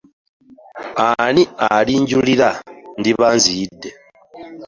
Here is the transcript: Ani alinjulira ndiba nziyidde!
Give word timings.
Ani 1.09 1.43
alinjulira 1.69 2.49
ndiba 2.99 3.27
nziyidde! 3.37 3.89